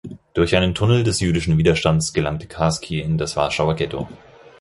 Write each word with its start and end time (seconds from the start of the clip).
Durch 0.33 0.55
einen 0.55 0.73
Tunnel 0.73 1.03
des 1.03 1.19
jüdischen 1.19 1.59
Widerstands 1.59 2.11
gelangte 2.11 2.47
Karski 2.47 3.01
in 3.01 3.19
das 3.19 3.35
Warschauer 3.35 3.75
Ghetto. 3.75 4.09